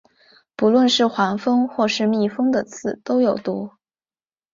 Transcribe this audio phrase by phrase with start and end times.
[0.55, 3.69] 不论是黄蜂或是蜜蜂的刺都有毒。